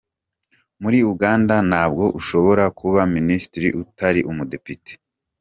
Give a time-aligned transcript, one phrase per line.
[0.81, 4.91] Muri Uganda ntabwo ushobora kuba minisitiri utari umudepite.